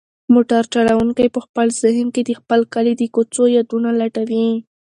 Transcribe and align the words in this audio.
موټر 0.33 0.63
چلونکی 0.73 1.27
په 1.35 1.39
خپل 1.45 1.67
ذهن 1.83 2.07
کې 2.15 2.21
د 2.25 2.31
خپل 2.39 2.59
کلي 2.73 2.93
د 2.97 3.03
کوڅو 3.15 3.43
یادونه 3.57 3.89
لټوي. 3.99 4.47